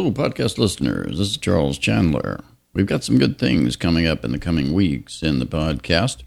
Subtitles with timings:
[0.00, 1.18] Hello, podcast listeners.
[1.18, 2.42] This is Charles Chandler.
[2.72, 6.22] We've got some good things coming up in the coming weeks in the podcast.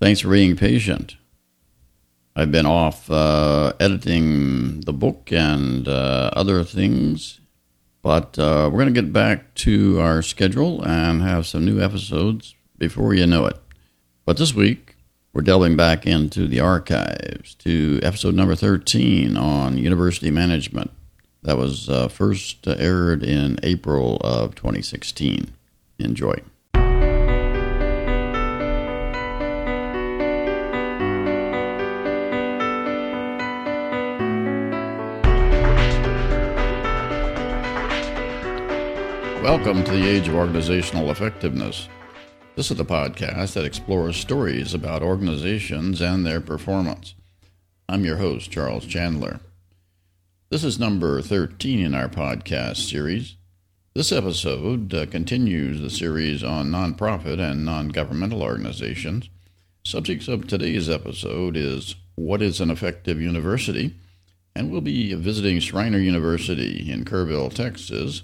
[0.00, 1.16] Thanks for being patient.
[2.36, 7.40] I've been off uh, editing the book and uh, other things,
[8.02, 12.54] but uh, we're going to get back to our schedule and have some new episodes
[12.78, 13.56] before you know it.
[14.24, 14.94] But this week,
[15.32, 20.92] we're delving back into the archives to episode number 13 on university management.
[21.42, 25.52] That was uh, first aired in April of 2016.
[25.98, 26.34] Enjoy.
[39.40, 41.88] Welcome to the Age of Organizational Effectiveness.
[42.56, 47.14] This is the podcast that explores stories about organizations and their performance.
[47.88, 49.38] I'm your host, Charles Chandler.
[50.50, 53.36] This is number 13 in our podcast series.
[53.92, 59.28] This episode uh, continues the series on nonprofit and non governmental organizations.
[59.84, 63.94] Subjects of today's episode is What is an Effective University?
[64.54, 68.22] And we'll be visiting Schreiner University in Kerrville, Texas,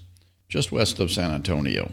[0.48, 1.92] just west of San Antonio.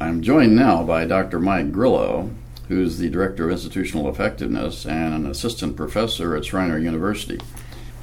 [0.00, 1.38] I'm joined now by Dr.
[1.38, 2.30] Mike Grillo,
[2.68, 7.38] who's the Director of Institutional Effectiveness and an assistant professor at Schreiner University.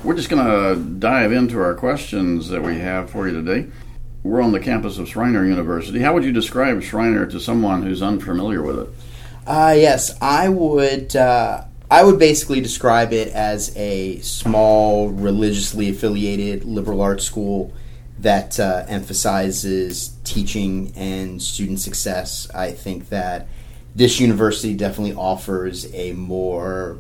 [0.04, 3.70] We're just going to dive into our questions that we have for you today.
[4.22, 6.00] We're on the campus of Schreiner University.
[6.00, 8.90] How would you describe Schreiner to someone who's unfamiliar with it?
[9.48, 11.16] Uh, yes, I would.
[11.16, 17.74] Uh, I would basically describe it as a small, religiously affiliated liberal arts school
[18.20, 22.50] that uh, emphasizes teaching and student success.
[22.54, 23.48] I think that
[23.96, 26.98] this university definitely offers a more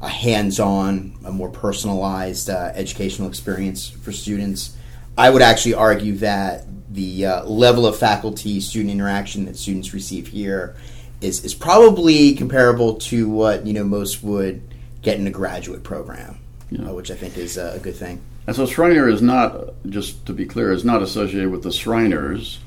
[0.00, 4.76] a hands-on, a more personalized uh, educational experience for students.
[5.16, 10.76] I would actually argue that the uh, level of faculty-student interaction that students receive here
[11.20, 14.62] is is probably comparable to what you know most would
[15.02, 16.38] get in a graduate program,
[16.70, 16.88] yeah.
[16.88, 18.20] uh, which I think is a good thing.
[18.46, 22.60] And so Schreiner is not, just to be clear, is not associated with the Shriners,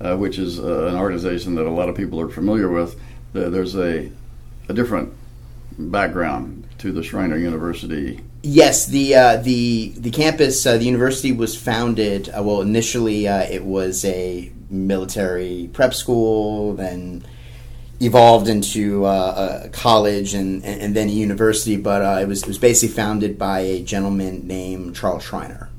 [0.00, 3.00] uh, which is uh, an organization that a lot of people are familiar with.
[3.32, 4.12] There's a,
[4.68, 5.12] a different
[5.76, 8.20] background to the Schreiner University.
[8.42, 12.28] Yes, the uh, the the campus, uh, the university was founded.
[12.28, 17.24] Uh, well, initially uh, it was a military prep school, then
[18.00, 21.76] evolved into uh, a college and, and then a university.
[21.76, 25.70] But uh, it was it was basically founded by a gentleman named Charles Schreiner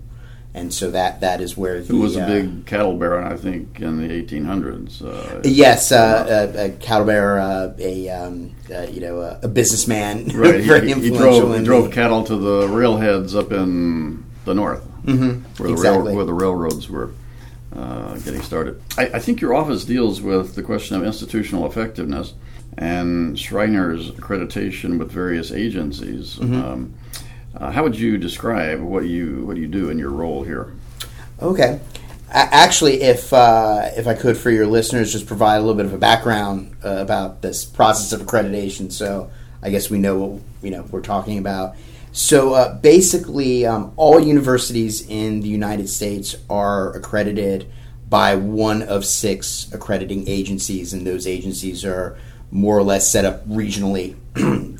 [0.56, 3.82] and so that that is where the, was a uh, big cattle baron, I think,
[3.82, 5.04] in the 1800s.
[5.04, 10.28] Uh, yes, uh, a, a, cattle baron, uh, a um, uh, you know a, businessman,
[10.34, 10.62] right?
[10.62, 11.02] very he, influential.
[11.02, 15.44] He drove, he drove cattle to the railheads up in the north, mm-hmm.
[15.62, 15.74] where, exactly.
[15.74, 17.12] the rail, where the railroads were.
[17.76, 18.82] Uh, getting started.
[18.98, 22.34] I, I think your office deals with the question of institutional effectiveness
[22.78, 26.36] and Schreiner's accreditation with various agencies.
[26.36, 26.56] Mm-hmm.
[26.56, 26.94] Um,
[27.58, 30.74] uh, how would you describe what you what you do in your role here?
[31.42, 31.80] Okay.
[32.30, 35.94] Actually, if uh, if I could, for your listeners, just provide a little bit of
[35.94, 40.72] a background uh, about this process of accreditation, so I guess we know what you
[40.72, 41.76] know we're talking about.
[42.12, 47.72] So uh, basically, um, all universities in the United States are accredited
[48.10, 52.18] by one of six accrediting agencies, and those agencies are
[52.52, 54.16] more or less set up regionally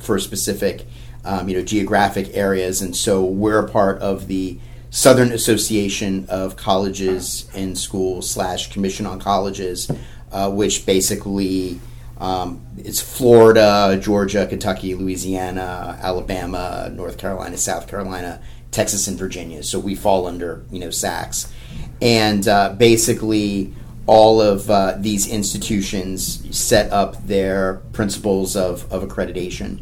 [0.00, 0.86] for a specific
[1.26, 4.58] um, you know, geographic areas, and so we're a part of the
[4.90, 9.90] Southern Association of Colleges and Schools slash Commission on Colleges,
[10.32, 11.80] uh, which basically
[12.18, 19.62] um, it's Florida, Georgia, Kentucky, Louisiana, Alabama, North Carolina, South Carolina, Texas, and Virginia.
[19.62, 21.52] So we fall under you know SACS,
[22.00, 23.74] and uh, basically
[24.06, 29.80] all of uh, these institutions set up their principles of, of accreditation.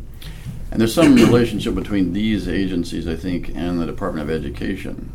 [0.75, 5.13] And there's some relationship between these agencies, I think, and the Department of Education.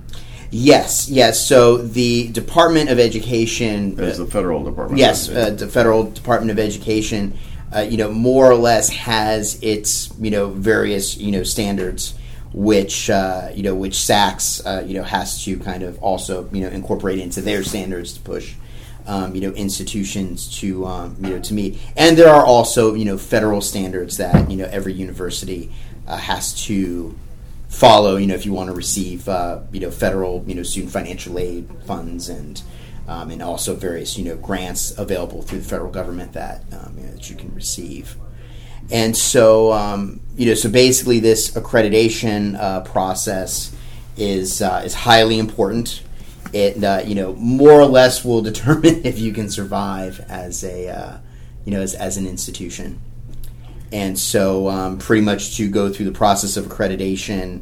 [0.51, 1.45] Yes, yes.
[1.45, 4.99] So the Department of Education is the federal department.
[4.99, 7.37] Yes, uh, the federal Department of Education.
[7.75, 12.13] Uh, you know, more or less has its you know various you know standards,
[12.53, 16.61] which uh, you know which SACS uh, you know has to kind of also you
[16.61, 18.55] know incorporate into their standards to push
[19.09, 21.79] um, you know institutions to um, you know to meet.
[21.97, 25.71] And there are also you know federal standards that you know every university
[26.07, 27.17] uh, has to
[27.69, 28.17] follow.
[28.17, 31.39] You know if you want to receive uh, you know federal you know student financial
[31.39, 32.61] aid funds and
[33.07, 37.03] um, and also various you know grants available through the federal government that um, you
[37.05, 38.15] know, that you can receive.
[38.91, 43.75] And so um, you know so basically this accreditation uh, process
[44.17, 46.03] is uh, is highly important
[46.53, 50.89] it uh, you know more or less will determine if you can survive as a
[50.89, 51.17] uh,
[51.65, 53.01] you know as, as an institution.
[53.91, 57.61] And so, um, pretty much to go through the process of accreditation,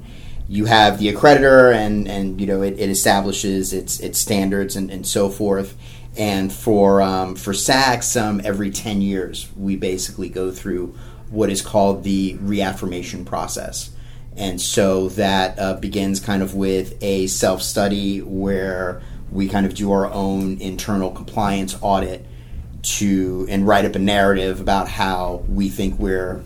[0.49, 4.89] you have the accreditor, and and you know it, it establishes its its standards and,
[4.91, 5.77] and so forth.
[6.17, 10.97] And for um, for SACS, um, every ten years, we basically go through
[11.29, 13.91] what is called the reaffirmation process.
[14.37, 19.01] And so that uh, begins kind of with a self study where
[19.31, 22.25] we kind of do our own internal compliance audit
[22.83, 26.41] to and write up a narrative about how we think we're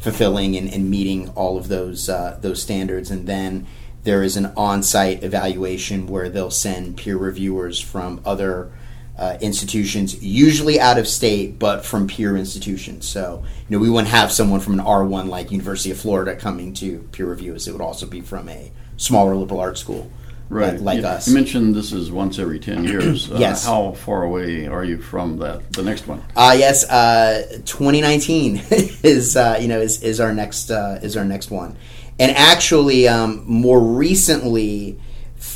[0.00, 3.10] fulfilling and, and meeting all of those uh, those standards.
[3.10, 3.66] And then
[4.02, 8.70] there is an on-site evaluation where they'll send peer reviewers from other
[9.18, 13.06] uh, institutions, usually out of state, but from peer institutions.
[13.06, 16.72] So, you know, we wouldn't have someone from an R1 like University of Florida coming
[16.74, 17.66] to peer review us.
[17.66, 20.10] It would also be from a smaller liberal arts school.
[20.50, 20.74] Right.
[20.74, 21.28] Like, like you, us.
[21.28, 23.30] You mentioned this is once every 10 years.
[23.30, 23.64] Uh, yes.
[23.64, 26.22] How far away are you from that, the next one?
[26.36, 31.24] Uh, yes, uh, 2019 is, uh, you know, is, is our next, uh, is our
[31.24, 31.76] next one.
[32.18, 34.98] And actually, um, more recently,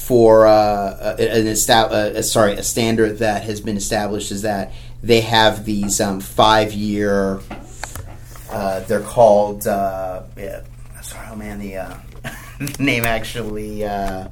[0.09, 4.73] for uh, an esta- uh, sorry a standard that has been established is that
[5.03, 7.41] they have these um, five year.
[8.51, 9.67] Uh, they're called.
[9.67, 10.63] Uh, yeah,
[11.03, 11.95] sorry, oh man, the uh,
[12.79, 13.85] name actually.
[13.85, 14.29] Uh,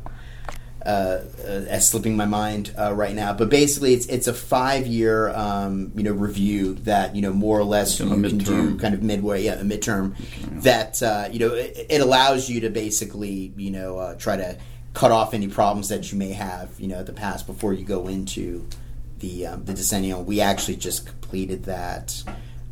[0.87, 5.31] uh, uh, slipping my mind uh, right now, but basically it's it's a five year
[5.31, 9.03] um, you know review that you know more or less you can do kind of
[9.03, 10.15] midway yeah a midterm
[10.63, 14.57] that uh, you know it, it allows you to basically you know uh, try to
[14.97, 17.85] cut off any problems that you may have you know at the past before you
[17.85, 18.67] go into
[19.19, 20.25] the um, the decennial.
[20.25, 22.23] We actually just completed that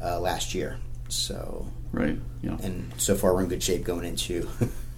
[0.03, 0.79] uh, last year,
[1.09, 2.19] so Right.
[2.43, 2.57] Yeah.
[2.63, 4.49] and so far we're in good shape going into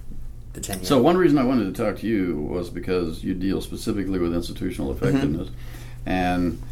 [0.52, 0.86] the ten year.
[0.86, 4.32] So one reason I wanted to talk to you was because you deal specifically with
[4.34, 5.04] institutional Mm-hmm.
[5.06, 5.48] effectiveness,
[6.06, 6.62] and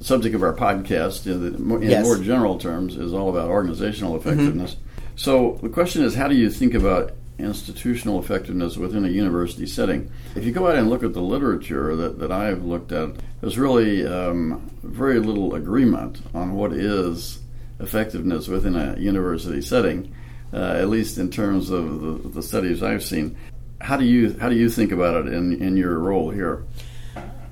[0.00, 2.04] subject of our podcast, in, the, in Yes.
[2.06, 2.14] Mm-hmm.
[2.16, 4.76] more general terms, is all about organizational effectiveness.
[5.16, 10.10] So the question is, how do you think about institutional effectiveness within a university setting?
[10.34, 13.10] If you go out and look at the literature that, that I've looked at,
[13.40, 17.40] there's really um, very little agreement on what is
[17.78, 20.14] effectiveness within a university setting
[20.52, 23.36] uh, at least in terms of the, the studies I've seen.
[23.80, 26.64] How do you how do you think about it in, in your role here?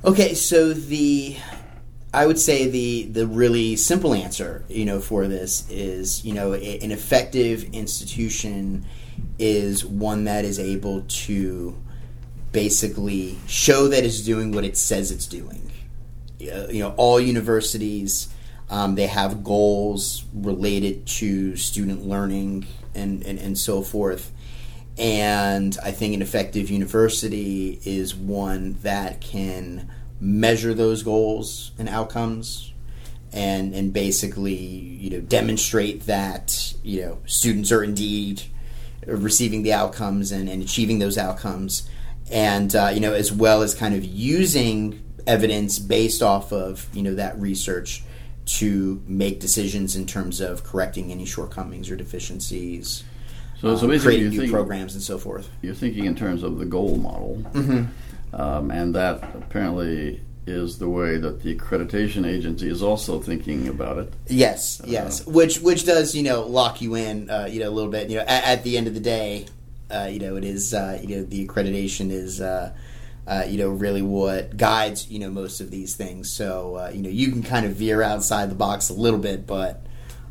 [0.05, 1.37] Okay, so the
[2.13, 6.55] I would say the the really simple answer, you know, for this is, you know,
[6.55, 8.87] a, an effective institution
[9.39, 11.77] is one that is able to
[12.53, 15.71] basically show that it's doing what it says it's doing.
[16.41, 18.29] Uh, you know, all universities
[18.71, 24.33] um, they have goals related to student learning and, and, and so forth.
[24.99, 32.73] And I think an effective university is one that can measure those goals and outcomes
[33.33, 38.43] and and basically you know demonstrate that you know students are indeed
[39.07, 41.89] receiving the outcomes and, and achieving those outcomes.
[42.31, 47.03] And uh, you know as well as kind of using evidence based off of you
[47.03, 48.03] know that research
[48.47, 53.05] to make decisions in terms of correcting any shortcomings or deficiencies
[53.61, 55.51] So, so um, basically, creating new thinking, programs and so forth.
[55.61, 57.45] you're thinking in terms of the goal model,
[58.33, 63.99] um, and that apparently is the way that the accreditation agency is also thinking about
[63.99, 64.13] it.
[64.27, 65.27] Yes, yes.
[65.27, 68.09] Which which does you know lock you in uh, you know a little bit.
[68.11, 69.47] You know, at, at the end of the day,
[69.91, 72.75] uh, you know it is uh, you know the accreditation is uh,
[73.27, 76.31] uh, you know really what guides you know most of these things.
[76.31, 79.47] So uh, you know you can kind of veer outside the box a little bit,
[79.47, 79.85] but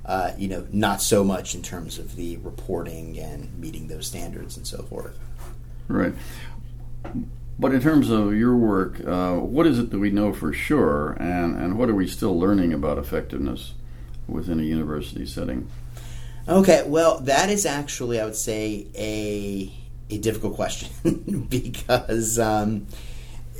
[0.05, 4.57] uh, you know not so much in terms of the reporting and meeting those standards
[4.57, 5.17] and so forth.
[5.87, 6.13] Right.
[7.59, 11.13] But in terms of your work, uh, what is it that we know for sure,
[11.19, 13.73] and, and what are we still learning about effectiveness
[14.27, 15.67] within a university setting?
[16.47, 19.73] Okay, well, that is actually, I would say, a
[20.09, 22.87] a difficult question because um,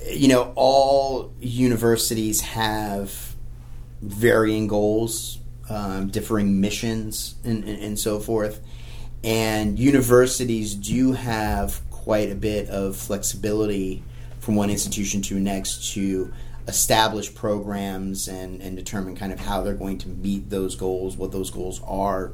[0.10, 3.36] you know all universities have
[4.02, 5.40] varying goals,
[5.70, 8.62] um, differing missions, and, and, and so forth,
[9.24, 14.02] and universities do have quite a bit of flexibility
[14.40, 16.32] from one institution to next to
[16.66, 21.34] establish programs and, and determine kind of how they're going to meet those goals, what
[21.34, 22.32] those goals are.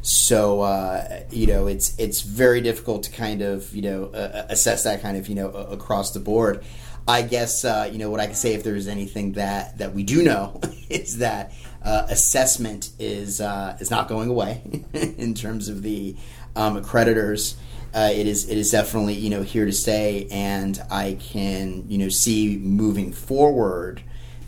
[0.00, 4.84] So uh, you know, it's it's very difficult to kind of you know uh, assess
[4.84, 6.64] that kind of you know a- across the board.
[7.08, 10.04] I guess uh, you know what I can say if there's anything that that we
[10.04, 11.52] do know is that
[11.82, 16.14] uh, assessment is uh, is not going away in terms of the
[16.54, 17.56] um, accreditors.
[17.96, 21.96] Uh, it is it is definitely you know here to stay, and I can you
[21.96, 24.02] know see moving forward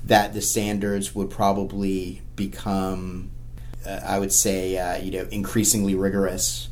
[0.05, 3.31] that the standards would probably become,
[3.87, 6.69] uh, I would say, uh, you know, increasingly rigorous.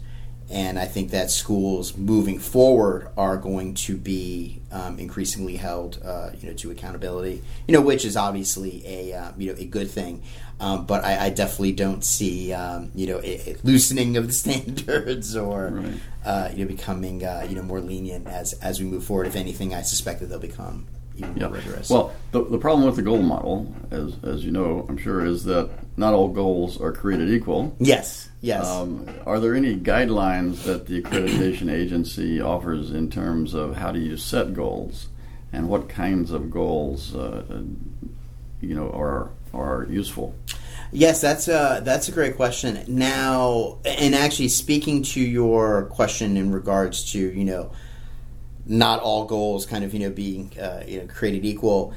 [0.49, 6.31] And I think that schools moving forward are going to be um, increasingly held, uh,
[6.41, 7.43] you know, to accountability.
[7.67, 10.23] You know, which is obviously a uh, you know a good thing.
[10.59, 14.33] Um, but I, I, definitely don't see um, you know a, a, loosening of the
[14.45, 15.95] standards or right.
[16.25, 19.26] uh, you know becoming uh, you know more lenient as as we move forward.
[19.26, 21.49] If anything, I suspect that they'll become even yeah.
[21.49, 21.90] more rigorous.
[21.90, 25.44] Well, the, the problem with the goal model, as as you know, I'm sure, is
[25.44, 27.75] that not all goals are created equal.
[27.78, 28.28] Yes.
[28.40, 28.66] Yes.
[28.66, 33.99] Um, are there any guidelines that the accreditation agency offers in terms of how do
[33.99, 35.08] you set goals,
[35.52, 37.62] and what kinds of goals, uh,
[38.61, 40.35] you know, are are useful?
[40.92, 42.85] Yes, that's a that's a great question.
[42.87, 47.73] Now, and actually, speaking to your question in regards to you know
[48.66, 51.94] not all goals kind of you know being uh, you know created equal.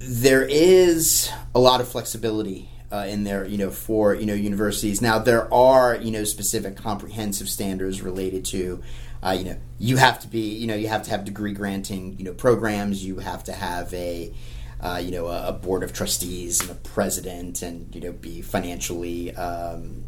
[0.00, 5.02] There is a lot of flexibility uh, in there, you know, for you know universities.
[5.02, 8.82] Now there are you know specific comprehensive standards related to,
[9.22, 12.16] uh, you know, you have to be you know you have to have degree granting
[12.18, 13.04] you know programs.
[13.04, 14.32] You have to have a
[14.80, 19.34] uh, you know a, board of trustees and a president, and you know be financially
[19.34, 20.04] um,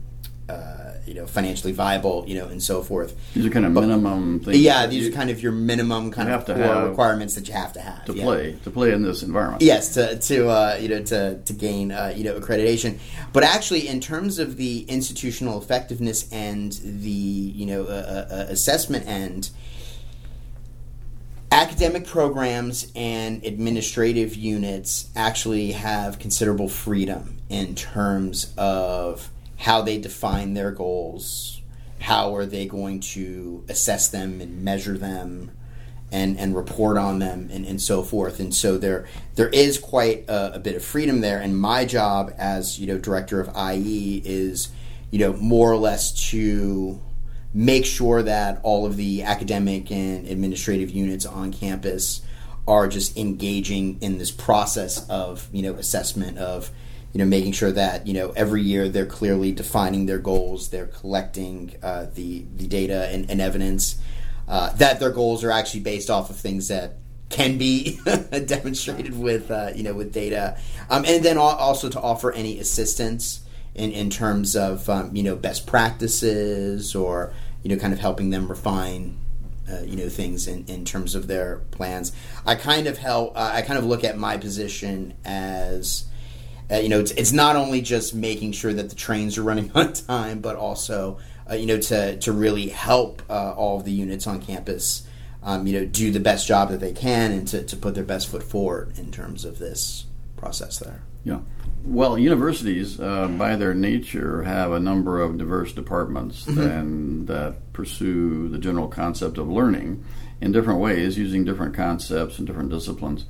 [0.50, 3.16] uh, you know financially viable, you know, and so forth.
[3.35, 4.59] These are kind of but, minimum things.
[4.59, 6.49] Yeah, these are kind of your minimum kind of
[6.88, 8.23] requirements that you have to have to yeah.
[8.23, 9.62] play to play in this environment.
[9.62, 12.99] Yes, to to uh, you know to to gain uh, you know accreditation.
[13.33, 19.07] But actually, in terms of the institutional effectiveness and the you know uh, uh, assessment
[19.07, 19.50] end.
[21.52, 29.28] Academic programs and administrative units actually have considerable freedom in terms of
[29.61, 31.61] how they define their goals,
[32.00, 35.50] how are they going to assess them and measure them,
[36.11, 38.40] and and report on them and, and so forth.
[38.40, 41.40] And so there there is quite a, a bit of freedom there.
[41.40, 44.71] And my job as you know director of IE is
[45.11, 47.00] you know more or less to
[47.52, 52.23] make sure that all of the academic and administrative units on campus
[52.67, 56.71] are just engaging in this process of you know assessment of
[57.12, 60.87] you know, making sure that you know every year they're clearly defining their goals, they're
[60.87, 64.00] collecting uh, the the data and, and evidence
[64.49, 66.97] uh, that their goals are actually based off of things that
[67.29, 68.00] can be
[68.47, 70.59] demonstrated with uh, you know with data,
[70.90, 73.40] um, and then also to offer any assistance
[73.75, 78.31] in in terms of um, you know best practices or you know kind of helping
[78.31, 79.17] them refine
[79.71, 82.12] uh, you know things in, in terms of their plans.
[82.45, 83.37] I kind of help.
[83.37, 86.05] Uh, I kind of look at my position as
[86.71, 89.71] uh, you know, it's, it's, not only just making sure that the trains are running
[89.75, 91.19] on time, but also,
[91.50, 95.07] uh, you know, to, to really help uh, all of the units on campus,
[95.43, 98.05] um, you know, do the best job that they can and to, to put their
[98.05, 101.03] best foot forward in terms of this process there.
[101.25, 101.41] Yeah.
[101.85, 106.61] Well, universities, uh, by their nature, have a number of diverse departments mm-hmm.
[106.61, 110.05] and that pursue the general concept of learning
[110.41, 113.25] in different ways, using different concepts and different disciplines.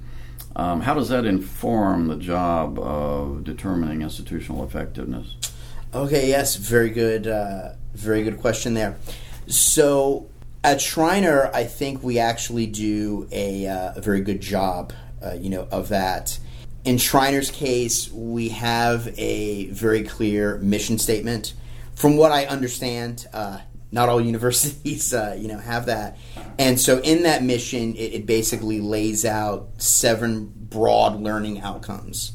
[0.56, 5.36] Um, how does that inform the job of determining institutional effectiveness?
[5.94, 8.96] Okay, yes, very good, uh, very good question there.
[9.46, 10.28] So
[10.62, 14.92] at Schreiner, I think we actually do a, uh, a very good job,
[15.24, 16.38] uh, you know, of that.
[16.84, 21.54] In Schreiner's case, we have a very clear mission statement.
[21.94, 23.58] From what I understand, uh,
[23.92, 26.16] not all universities, uh, you know, have that.
[26.58, 32.32] And so, in that mission, it, it basically lays out seven broad learning outcomes: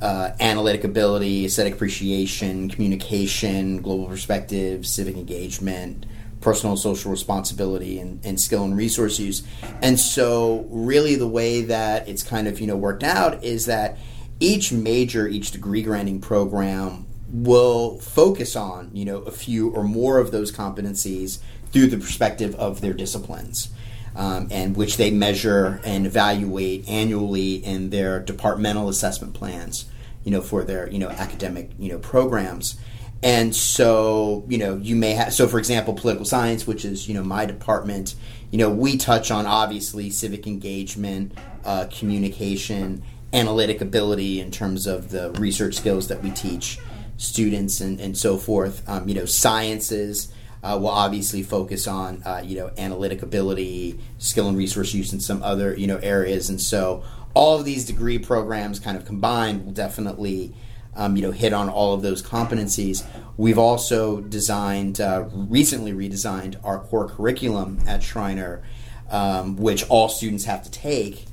[0.00, 6.06] uh, analytic ability, aesthetic appreciation, communication, global perspective, civic engagement,
[6.40, 9.42] personal and social responsibility, and, and skill and resource use.
[9.82, 13.98] And so, really, the way that it's kind of you know worked out is that
[14.40, 20.18] each major, each degree granting program will focus on you know a few or more
[20.18, 21.40] of those competencies
[21.72, 23.70] through the perspective of their disciplines
[24.14, 29.86] um, and which they measure and evaluate annually in their departmental assessment plans
[30.22, 32.76] you know for their you know academic you know programs.
[33.22, 37.14] And so you know you may have so for example political science which is you
[37.14, 38.14] know my department
[38.50, 41.32] you know we touch on obviously civic engagement
[41.64, 46.78] uh, communication analytic ability in terms of the research skills that we teach
[47.16, 48.86] students and, and so forth.
[48.88, 54.48] Um, you know, sciences uh, will obviously focus on uh, you know analytic ability, skill
[54.48, 57.04] and resource use and some other you know areas, and so
[57.34, 60.54] all of these degree programs kind of combined will definitely
[60.96, 63.04] um, you know, hit on all of those competencies.
[63.36, 68.62] We've also designed, uh, recently redesigned our core curriculum at Schreiner,
[69.10, 71.26] um, which all students have to take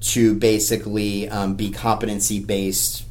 [0.00, 3.04] to basically um, be competency based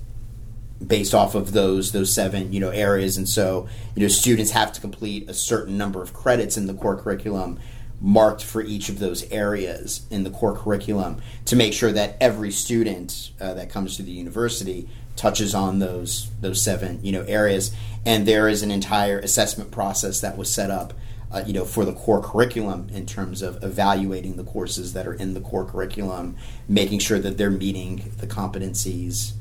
[0.86, 3.18] based off of those those seven you know areas.
[3.18, 6.74] And so you know students have to complete a certain number of credits in the
[6.74, 7.60] core curriculum
[8.02, 12.52] marked for each of those areas in the core curriculum to make sure that every
[12.52, 17.76] student uh, that comes to the university touches on those those seven you know areas.
[18.06, 20.94] And there is an entire assessment process that was set up
[21.32, 25.14] uh, you know for the core curriculum in terms of evaluating the courses that are
[25.14, 29.34] in the core curriculum making sure that they're meeting the competencies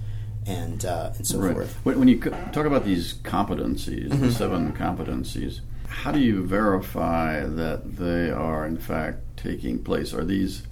[0.49, 1.53] and uh, and so right.
[1.53, 7.45] forth When, when you talk about these competencies, the seven competencies, how do you verify
[7.45, 10.15] that they are in fact taking place?
[10.15, 10.63] Are these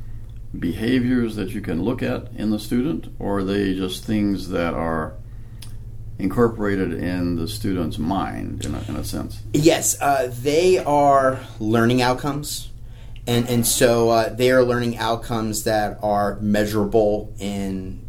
[0.58, 4.72] behaviors that you can look at in the student, or are they just things that
[4.72, 5.14] are
[6.18, 9.42] incorporated in the student's mind, in a, in a sense?
[9.52, 12.70] Yes, uh, they are learning outcomes,
[13.26, 18.05] and and so uh, they are learning outcomes that are measurable in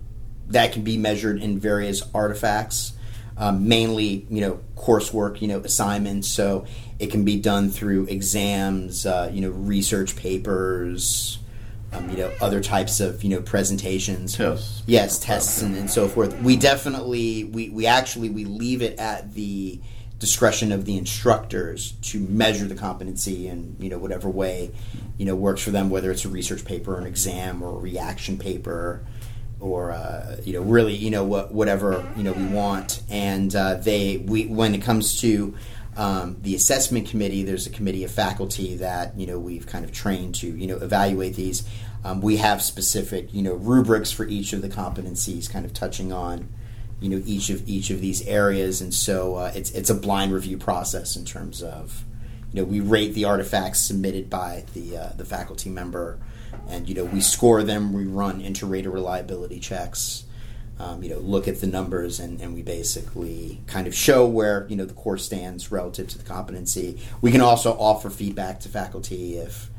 [0.50, 2.94] that can be measured in various artifacts.
[3.39, 6.27] Um, mainly, you know, coursework, you know, assignments.
[6.27, 6.66] So
[6.98, 11.38] it can be done through exams, uh, you know, research papers,
[11.94, 14.36] um, you know, other types of you know presentations.
[14.36, 14.84] Tests.
[14.86, 16.39] Yes, tests and, and so forth.
[16.42, 19.80] We definitely we, we actually we leave it at the
[20.20, 24.72] discretion of the instructors to measure the competency in you know whatever way
[25.18, 28.38] you know works for them, whether it's a research paper, an exam, or a reaction
[28.38, 29.06] paper,
[29.60, 33.02] or uh, you know really you know what whatever you know we want.
[33.10, 35.56] And uh, they we when it comes to
[35.96, 39.92] um, the assessment committee, there's a committee of faculty that you know we've kind of
[39.92, 41.68] trained to you know evaluate these.
[42.04, 46.12] Um, we have specific you know rubrics for each of the competencies, kind of touching
[46.12, 46.50] on
[47.00, 50.34] you know each of each of these areas, and so uh, it's it's a blind
[50.34, 52.04] review process in terms of
[52.51, 56.20] you know we rate the artifacts submitted by the uh, the faculty member,
[56.68, 57.94] and you know we score them.
[57.94, 60.25] We run inter-rater reliability checks
[60.80, 64.67] um, you know, look at the numbers and, and we basically kind of show where,
[64.69, 67.00] you know, the course stands relative to the competency.
[67.22, 69.72] We can also offer feedback to faculty if,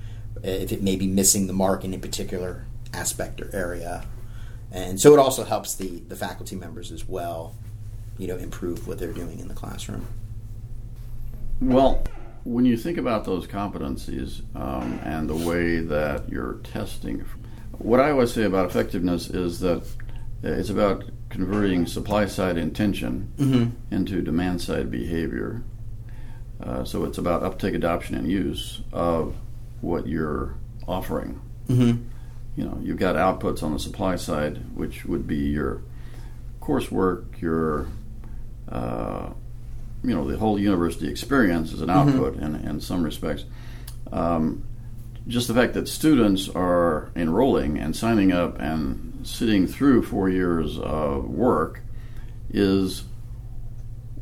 [0.42, 4.06] if it may be missing the mark in a particular aspect or area.
[4.72, 7.54] And so it also helps the, the faculty members as well,
[8.18, 10.06] you know, improve what they're doing in the classroom.
[11.60, 12.02] Well,
[12.48, 17.20] when you think about those competencies um, and the way that you're testing,
[17.72, 19.82] what I always say about effectiveness is that
[20.42, 23.72] it's about converting supply side intention Mhm.
[23.90, 25.62] into demand side behavior.
[26.58, 29.34] Uh, so it's about uptake, adoption, and use of
[29.82, 30.54] what you're
[30.88, 31.40] offering.
[31.68, 32.02] Mm-hmm.
[32.56, 35.82] You know, you've got outputs on the supply side, which would be your
[36.62, 37.88] coursework, your
[38.70, 39.30] uh,
[40.08, 43.44] you know, the whole university experience is an output in, in some respects.
[44.12, 44.64] Um,
[45.26, 50.78] just the fact that students are enrolling and signing up and sitting through four years
[50.78, 51.82] of work
[52.50, 53.04] is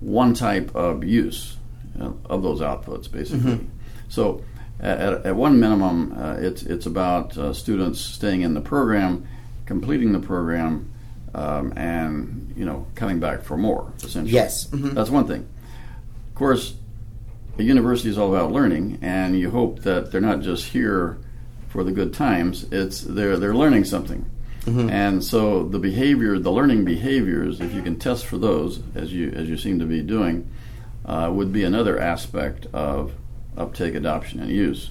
[0.01, 1.57] one type of use
[2.01, 3.67] uh, of those outputs, basically.
[4.09, 4.43] So,
[4.81, 9.27] at, at one minimum, uh, it's it's about uh, students staying in the program,
[9.65, 10.93] completing the program,
[11.35, 13.93] um, and you know coming back for more.
[14.03, 14.67] Essentially, Yes.
[14.69, 14.93] Mhm.
[14.95, 15.47] that's one thing.
[16.37, 16.75] Of course,
[17.59, 21.17] a university is all about learning, and you hope that they're not just here
[21.71, 22.67] for the good times.
[22.71, 24.27] It's they're they're learning something,
[24.91, 29.31] and so the behavior, the learning behaviors, if you can test for those, as you
[29.31, 30.47] as you seem to be doing,
[31.07, 33.13] uh, would be another aspect of
[33.57, 34.91] uptake, adoption, and use,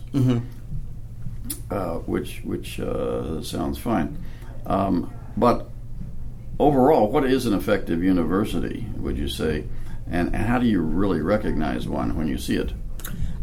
[1.70, 4.18] uh, which which uh, sounds fine.
[4.66, 5.70] Um, but
[6.58, 8.88] overall, what is an effective university?
[8.98, 9.66] Would you say,
[10.10, 12.74] and, how do you really recognize one when you see it?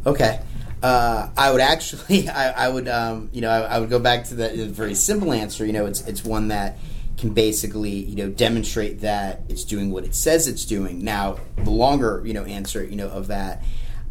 [0.06, 0.40] Okay.
[0.82, 4.24] Uh, I would actually, I, I would, um, you know, I, I would go back
[4.24, 5.64] to the, the very simple answer.
[5.64, 6.78] You know, it's it's one that
[7.16, 11.04] can basically, you know, demonstrate that it's doing what it says it's doing.
[11.04, 13.62] Now, the longer, you know, answer, you know, of that,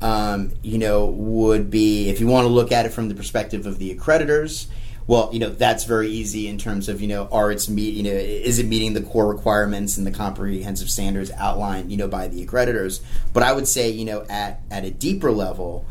[0.02, 3.66] um, you know, would be if you want to look at it from the perspective
[3.66, 4.68] of the accreditors.
[5.12, 8.04] Well, you know, that's very easy in terms of you know, are its meet, you
[8.04, 12.30] know, is it meeting the core requirements and the comprehensive standards outlined, you know, by
[12.30, 13.02] the accreditors?
[13.34, 15.86] But I would say, you know, at at a deeper level.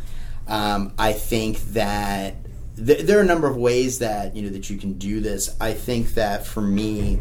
[0.49, 2.37] Um, I think that
[2.77, 5.55] th- there are a number of ways that you know that you can do this.
[5.61, 7.19] I think that for me,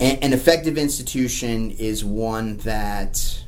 [0.00, 3.44] an, an effective institution is one that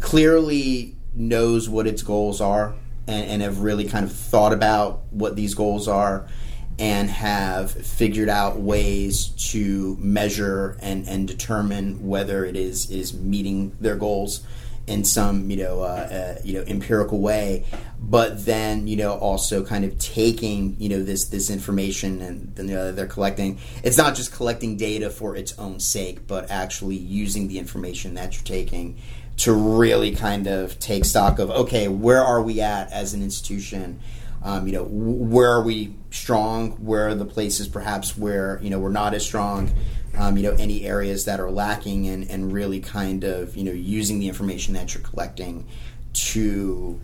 [0.00, 2.74] clearly knows what its goals are
[3.06, 6.26] and, and have really kind of thought about what these goals are
[6.78, 13.76] and have figured out ways to measure and, and determine whether it is is meeting
[13.80, 14.40] their goals
[14.86, 17.64] in some you know uh, uh, you know empirical way,
[18.00, 22.74] but then you know also kind of taking you know this this information and you
[22.74, 23.58] know, they're collecting.
[23.84, 28.34] It's not just collecting data for its own sake, but actually using the information that
[28.34, 28.96] you're taking
[29.40, 33.98] to really kind of take stock of okay, where are we at as an institution?
[34.42, 36.72] Um, you know, where are we strong?
[36.72, 39.70] Where are the places perhaps where you know we're not as strong?
[40.18, 43.72] Um, you know, any areas that are lacking, and and really kind of you know
[43.72, 45.66] using the information that you're collecting
[46.12, 47.00] to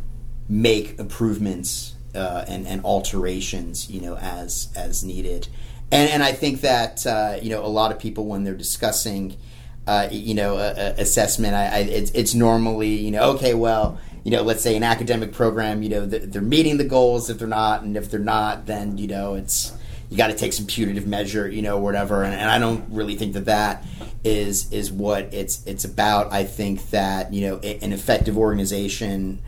[0.46, 5.49] make improvements uh, and and alterations, you know, as as needed.
[5.90, 9.38] And and I think that uh, you know a lot of people when they're discussing.
[9.87, 11.55] Uh, you know, a, a assessment.
[11.55, 15.33] I, I it's, it's normally you know okay, well, you know, let's say an academic
[15.33, 17.31] program, you know, they're meeting the goals.
[17.31, 19.72] If they're not, and if they're not, then you know, it's
[20.11, 22.25] you got to take some punitive measure, you know, whatever.
[22.25, 23.85] And, and, I don't really think that that
[24.25, 26.33] is is what it's it's about.
[26.33, 29.40] I think that you know, an effective organization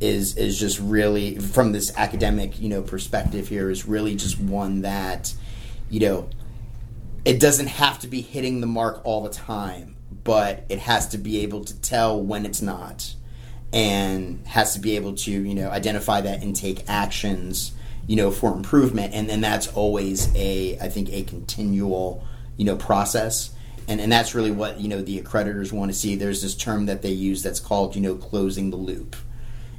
[0.00, 4.82] is is just really from this academic you know perspective here is really just one
[4.82, 5.32] that
[5.88, 6.28] you know
[7.24, 11.18] it doesn't have to be hitting the mark all the time, but it has to
[11.18, 13.14] be able to tell when it's not
[13.72, 17.72] and has to be able to you know identify that and take actions
[18.06, 22.24] you know for improvement and then that's always a i think a continual
[22.56, 23.50] you know process
[23.88, 26.86] and and that's really what you know the accreditors want to see there's this term
[26.86, 29.16] that they use that's called you know closing the loop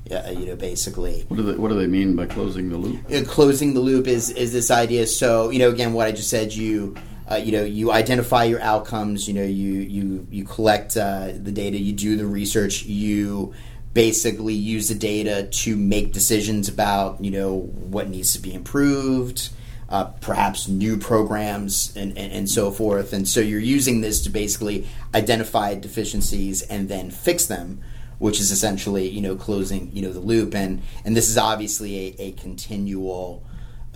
[0.08, 1.26] yeah, you know, basically.
[1.30, 3.12] What do they What do they mean by closing the loop?
[3.12, 5.08] Uh, closing the loop is is this idea.
[5.08, 6.96] So you know, again, what I just said, you
[7.30, 9.28] uh, you know, you identify your outcomes.
[9.28, 13.54] You know, you you you collect uh, the data, you do the research, you
[13.96, 19.50] basically use the data to make decisions about you know what needs to be improved
[19.88, 24.30] uh, perhaps new programs and, and, and, so forth and so you're using this to
[24.30, 27.82] basically identify deficiencies and then fix them
[28.20, 31.96] which is essentially you know closing you know the loop and and this is obviously
[32.20, 33.46] a, a continual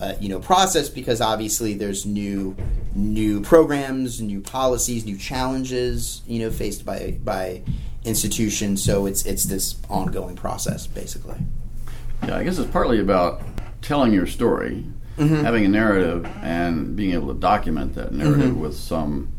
[0.00, 2.56] uh, you know process because obviously there's new
[2.94, 7.62] new programs new policies new challenges you know faced by by
[8.04, 8.76] institution.
[8.76, 11.38] So it's it's this ongoing process, basically.
[12.26, 13.42] Yeah, I guess it's partly about
[13.82, 14.84] telling your story,
[15.16, 15.42] mm-hmm.
[15.42, 18.60] having a narrative, and being able to document that narrative mm-hmm.
[18.60, 19.32] with some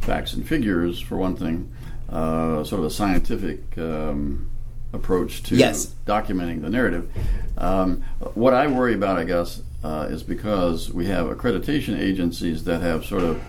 [0.00, 1.72] facts and figures, for one thing.
[2.08, 4.50] Uh, sort of a scientific um,
[4.92, 5.94] approach to yes.
[6.06, 7.10] documenting the narrative.
[7.56, 8.02] Um,
[8.34, 13.04] what I worry about, I guess, uh, is because we have accreditation agencies that have
[13.04, 13.42] sort of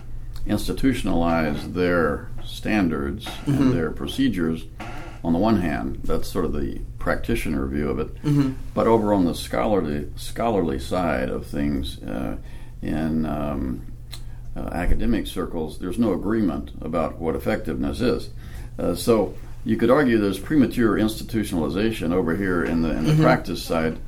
[0.46, 3.54] institutionalized their standards mm-hmm.
[3.54, 4.64] and their procedures
[5.24, 8.14] on the one hand, that's sort of the practitioner view of it.
[8.16, 8.52] Mm-hmm.
[8.74, 12.36] But over on the scholarly scholarly side of things, uh,
[12.82, 13.86] in um,
[14.54, 18.28] uh, academic circles, there's no agreement about what effectiveness is.
[18.78, 23.22] Uh, so you could argue there's premature institutionalization over here in the in the mm-hmm.
[23.22, 23.98] practice side,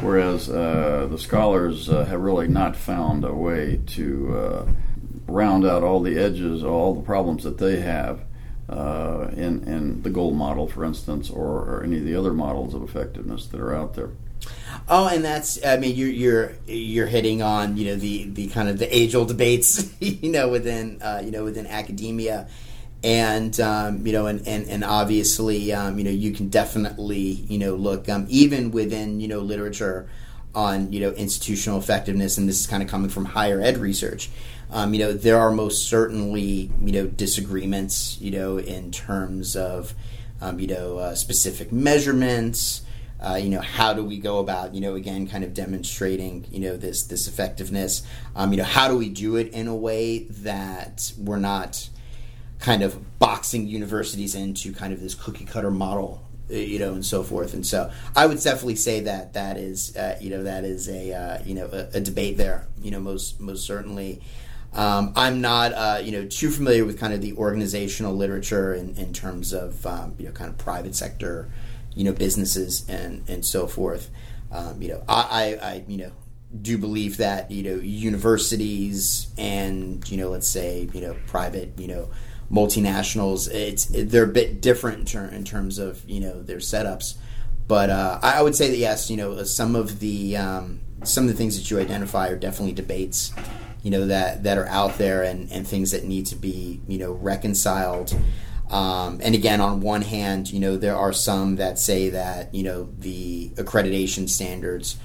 [0.00, 4.66] whereas uh, the scholars uh, have really not found a way to uh,
[5.26, 8.20] round out all the edges, all the problems that they have
[8.68, 12.74] uh, in, in the goal model, for instance, or, or, any of the other models
[12.74, 14.10] of effectiveness that are out there.
[14.88, 18.68] Oh, and that's I mean you're you're you're hitting on you know the the kind
[18.68, 22.48] of the age old debates you know within uh, you know within academia,
[23.04, 27.58] and um, you know and and, and obviously um, you know you can definitely you
[27.58, 30.08] know look um, even within you know literature
[30.54, 34.30] on you know institutional effectiveness, and this is kind of coming from higher ed research.
[34.70, 39.94] Um, you know, there are most certainly you know disagreements, you know, in terms of
[40.40, 42.82] um, you know uh, specific measurements.
[43.20, 46.60] Uh, you know, how do we go about you know again kind of demonstrating you
[46.60, 48.02] know this this effectiveness?
[48.36, 51.88] Um, you know, how do we do it in a way that we're not
[52.62, 57.04] kind of boxing universities into kind of this cookie cutter model uh, you know, and
[57.04, 57.54] so forth.
[57.54, 61.12] And so I would definitely say that that is, uh, you know, that is a,
[61.12, 64.20] uh, you know, a, a, debate there, you know, most, most certainly.
[64.74, 68.96] Um, I'm not, uh, you know, too familiar with kind of the organizational literature in,
[68.96, 71.50] in terms of, um, you know, kind of private sector,
[71.94, 74.10] you know, businesses and and so forth.
[74.50, 76.12] Um, you know, I, I, I, you know,
[76.60, 81.88] do believe that you know universities and you know, let's say you know, private, you
[81.88, 82.08] know,
[82.50, 87.14] multinationals, it's they're a bit different in, ter- in terms of you know their setups.
[87.68, 91.24] But uh, I, I would say that yes, you know, some of the um, some
[91.24, 93.32] of the things that you identify are definitely debates
[93.82, 96.98] you know that that are out there and, and things that need to be you
[96.98, 98.16] know reconciled.
[98.70, 102.62] Um, and again, on one hand, you know there are some that say that you
[102.62, 104.96] know the accreditation standards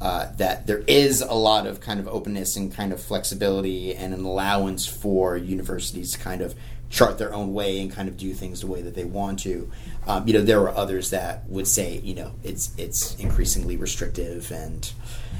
[0.00, 4.12] uh, that there is a lot of kind of openness and kind of flexibility and
[4.12, 6.54] an allowance for universities to kind of
[6.90, 9.70] chart their own way and kind of do things the way that they want to.
[10.06, 14.50] Um, you know, there are others that would say, you know, it's it's increasingly restrictive,
[14.52, 14.90] and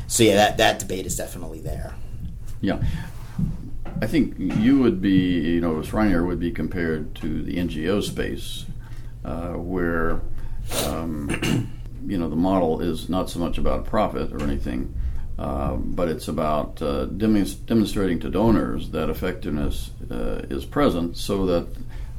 [0.07, 1.95] so yeah, that that debate is definitely there.
[2.61, 2.83] Yeah.
[4.03, 8.65] I think you would be, you know, Schreiner would be compared to the NGO space,
[9.25, 10.21] uh, where,
[10.87, 11.71] um,
[12.07, 14.93] you know, the model is not so much about profit or anything,
[15.39, 21.67] uh, but it's about uh, demonstrating to donors that effectiveness uh, is present so that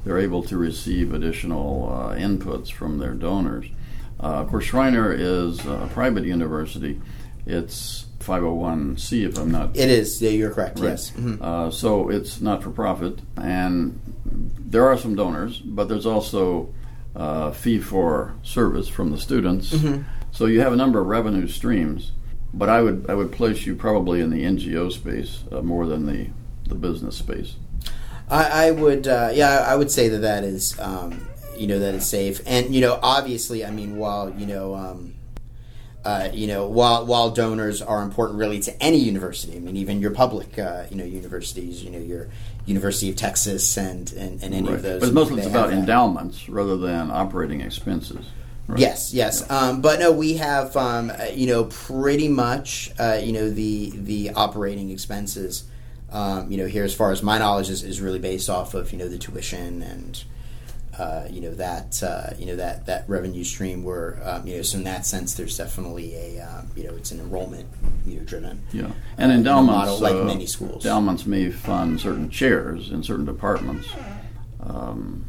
[0.04, 3.66] they're able to receive additional uh, inputs from their donors.
[4.20, 7.02] Uh, of course, Schreiner is a private university.
[7.46, 9.76] It's 501c, if I'm not.
[9.76, 10.22] It is.
[10.22, 10.80] Yeah, you're correct.
[10.80, 10.90] Right.
[10.90, 11.12] Yes.
[11.12, 11.44] Mm-hmm.
[11.44, 16.74] Uh, so it's not for profit, and there are some donors, but there's also
[17.16, 19.72] uh, fee for service from the students.
[19.72, 20.04] Mm-hmm.
[20.32, 22.12] So you have a number of revenue streams.
[22.54, 26.06] But I would I would place you probably in the NGO space uh, more than
[26.06, 26.30] the
[26.68, 27.56] the business space.
[28.30, 31.28] I, I would, uh, yeah, I would say that that is, um,
[31.58, 34.76] you know, that is safe, and you know, obviously, I mean, while you know.
[34.76, 35.12] Um,
[36.04, 40.02] uh, you know, while while donors are important really to any university, I mean, even
[40.02, 42.30] your public, uh, you know, universities, you know, your
[42.68, 44.76] University of Texas and and, and any right.
[44.76, 45.02] of those.
[45.02, 48.24] But mostly it's about endowments rather than operating expenses.
[48.68, 48.80] Right.
[48.80, 49.58] Yes, yes, yeah.
[49.58, 53.92] um, but no, we have um, uh, you know pretty much uh, you know the
[53.96, 55.66] the operating expenses.
[56.12, 58.92] Um, you know, here as far as my knowledge is, is really based off of
[58.92, 60.24] you know the tuition and
[60.98, 64.62] uh, you know that uh, you know that that revenue stream where um, you know
[64.62, 67.68] so in that sense there's definitely a um, you know it's an enrollment
[68.06, 72.30] you know driven yeah and endowments model like uh, many schools endowments may fund certain
[72.30, 73.88] chairs in certain departments
[74.62, 75.26] um,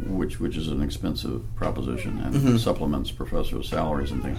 [0.00, 2.56] which which is an expensive proposition and mm-hmm.
[2.56, 4.38] supplements professors salaries and things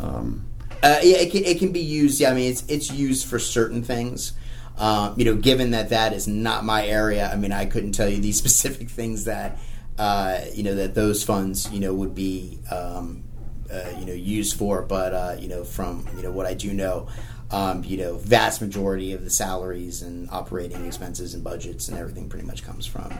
[0.00, 0.46] um,
[0.82, 3.38] uh, yeah it can, it can be used yeah I mean it's it's used for
[3.38, 4.32] certain things
[4.78, 8.08] um, you know, given that that is not my area, I mean, I couldn't tell
[8.08, 9.58] you these specific things that
[9.98, 13.24] uh, you know that those funds you know would be um,
[13.72, 14.82] uh, you know used for.
[14.82, 17.08] But uh, you know, from you know what I do know,
[17.50, 22.28] um, you know, vast majority of the salaries and operating expenses and budgets and everything
[22.28, 23.10] pretty much comes from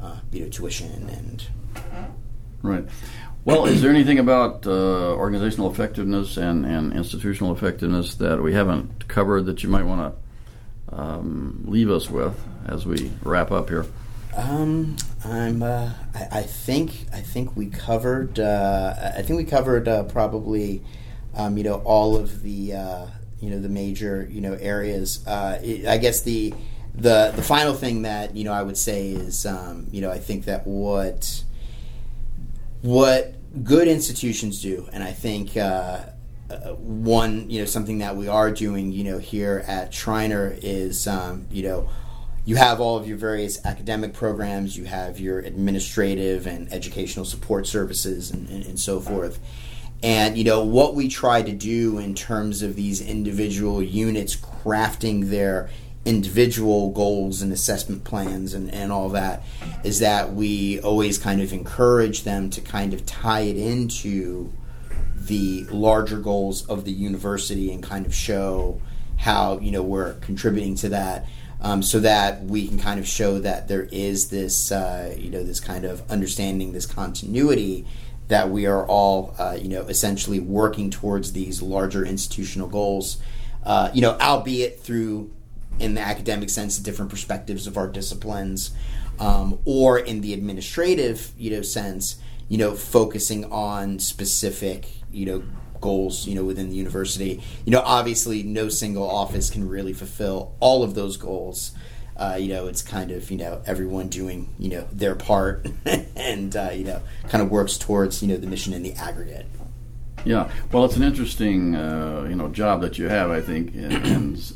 [0.00, 1.46] uh, you know tuition and
[2.62, 2.84] right.
[3.44, 9.08] Well, is there anything about uh, organizational effectiveness and, and institutional effectiveness that we haven't
[9.08, 10.14] covered that you might want
[10.90, 13.86] to um, leave us with as we wrap up here?
[14.36, 15.62] Um, I'm.
[15.62, 17.06] Uh, I, I, think.
[17.12, 18.38] I think we covered.
[18.38, 20.82] Uh, I think we covered uh, probably,
[21.34, 23.06] um, you know, all of the, uh,
[23.40, 25.26] you know, the major, you know, areas.
[25.26, 26.54] Uh, it, I guess the,
[26.98, 30.18] the, the final thing that you know I would say is, um, you know, I
[30.18, 31.44] think that what,
[32.82, 33.34] what
[33.64, 36.06] good institutions do, and I think uh,
[36.50, 41.06] uh, one, you know, something that we are doing, you know, here at Schreiner is,
[41.06, 41.88] um, you know,
[42.44, 47.66] you have all of your various academic programs, you have your administrative and educational support
[47.66, 49.38] services, and, and, and so forth.
[50.02, 55.28] And you know what we try to do in terms of these individual units crafting
[55.28, 55.70] their
[56.04, 59.42] individual goals and assessment plans and, and all that
[59.84, 64.50] is that we always kind of encourage them to kind of tie it into
[65.16, 68.80] the larger goals of the university and kind of show
[69.18, 71.26] how you know we're contributing to that
[71.60, 75.42] um, so that we can kind of show that there is this uh, you know
[75.42, 77.84] this kind of understanding this continuity
[78.28, 83.18] that we are all uh, you know essentially working towards these larger institutional goals
[83.64, 85.30] uh, you know albeit through
[85.78, 88.72] in the academic sense different perspectives of our disciplines
[89.20, 92.16] um, or in the administrative you know sense
[92.48, 95.42] you know focusing on specific you know
[95.80, 100.54] goals you know within the university you know obviously no single office can really fulfill
[100.60, 101.72] all of those goals
[102.16, 105.66] uh, you know it's kind of you know everyone doing you know their part
[106.16, 109.46] and uh, you know kind of works towards you know the mission in the aggregate
[110.24, 114.52] yeah well it's an interesting uh, you know job that you have i think and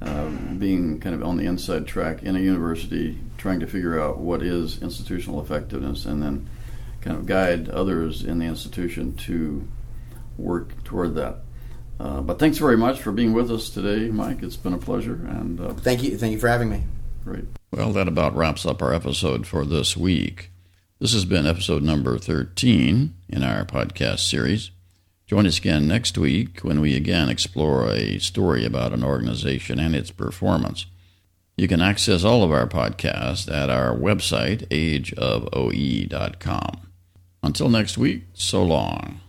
[0.00, 4.18] um, being kind of on the inside track in a university trying to figure out
[4.18, 6.48] what is institutional effectiveness and then
[7.00, 9.66] kind of guide others in the institution to
[10.38, 11.38] work toward that.
[12.00, 14.42] Uh, but thanks very much for being with us today, Mike.
[14.42, 15.14] It's been a pleasure.
[15.14, 16.82] And uh, thank you, thank you for having me.
[17.24, 17.44] Great.
[17.70, 20.50] Well, that about wraps up our episode for this week.
[20.98, 24.70] This has been episode number 13 in our podcast series.
[25.26, 29.96] Join us again next week when we again explore a story about an organization and
[29.96, 30.86] its performance.
[31.56, 35.20] You can access all of our podcasts at our website, ageofoe.com.
[37.42, 39.20] Until next week, so long.